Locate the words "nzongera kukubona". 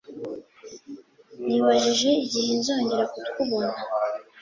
2.59-3.77